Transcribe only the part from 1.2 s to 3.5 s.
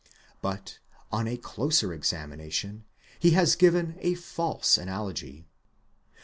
a closer examination, he